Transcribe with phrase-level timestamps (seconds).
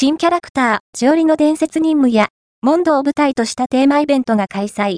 [0.00, 2.28] 新キャラクター、ジオリの伝説任務や、
[2.62, 4.86] モンドを舞台としたテーマイベントが開催。